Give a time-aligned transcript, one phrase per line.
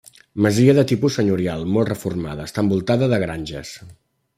[0.45, 3.81] Masia de tipus senyorial molt reformada; està envoltada de granges.